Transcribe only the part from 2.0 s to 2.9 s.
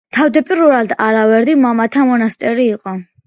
მონასტერი